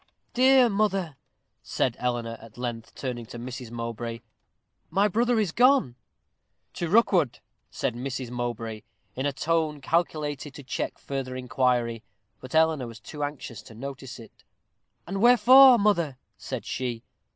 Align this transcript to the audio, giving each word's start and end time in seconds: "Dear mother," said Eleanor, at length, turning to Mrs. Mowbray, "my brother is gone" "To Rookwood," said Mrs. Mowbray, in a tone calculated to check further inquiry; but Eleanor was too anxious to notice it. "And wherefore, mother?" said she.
"Dear 0.33 0.67
mother," 0.67 1.15
said 1.61 1.95
Eleanor, 1.99 2.35
at 2.41 2.57
length, 2.57 2.95
turning 2.95 3.27
to 3.27 3.37
Mrs. 3.37 3.69
Mowbray, 3.69 4.21
"my 4.89 5.07
brother 5.07 5.39
is 5.39 5.51
gone" 5.51 5.95
"To 6.73 6.89
Rookwood," 6.89 7.37
said 7.69 7.93
Mrs. 7.93 8.31
Mowbray, 8.31 8.81
in 9.15 9.27
a 9.27 9.31
tone 9.31 9.79
calculated 9.79 10.55
to 10.55 10.63
check 10.63 10.97
further 10.97 11.35
inquiry; 11.35 12.01
but 12.39 12.55
Eleanor 12.55 12.87
was 12.87 12.99
too 12.99 13.23
anxious 13.23 13.61
to 13.61 13.75
notice 13.75 14.17
it. 14.17 14.43
"And 15.05 15.21
wherefore, 15.21 15.77
mother?" 15.77 16.17
said 16.35 16.65
she. 16.65 17.03